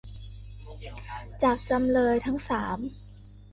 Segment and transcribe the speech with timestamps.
[1.43, 2.77] จากจำเลยทั้งสาม